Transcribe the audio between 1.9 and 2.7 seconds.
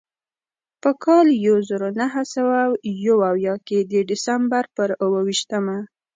نهه سوه